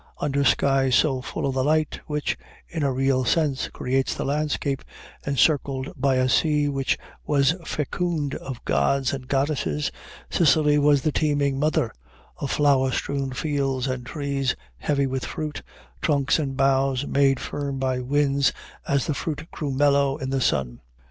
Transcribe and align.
Under 0.17 0.43
skies 0.43 0.95
so 0.95 1.21
full 1.21 1.45
of 1.45 1.53
the 1.53 1.63
light 1.63 1.99
which, 2.07 2.35
in 2.67 2.81
a 2.81 2.91
real 2.91 3.23
sense, 3.23 3.67
creates 3.69 4.15
the 4.15 4.25
landscape, 4.25 4.81
encircled 5.27 5.93
by 5.95 6.15
a 6.15 6.27
sea 6.27 6.67
which 6.67 6.97
was 7.23 7.53
fecund 7.67 8.33
of 8.33 8.65
gods 8.65 9.13
and 9.13 9.27
goddesses, 9.27 9.91
Sicily 10.31 10.79
was 10.79 11.03
the 11.03 11.11
teeming 11.11 11.59
mother 11.59 11.93
of 12.37 12.49
flower 12.49 12.89
strewn 12.89 13.31
fields 13.31 13.85
and 13.87 14.03
trees 14.03 14.55
heavy 14.77 15.05
with 15.05 15.23
fruit, 15.23 15.61
trunks 16.01 16.39
and 16.39 16.57
boughs 16.57 17.05
made 17.05 17.39
firm 17.39 17.77
by 17.77 17.99
winds 17.99 18.51
as 18.87 19.05
the 19.05 19.13
fruit 19.13 19.51
grew 19.51 19.69
mellow 19.69 20.17
in 20.17 20.31
the 20.31 20.41
sun. 20.41 20.81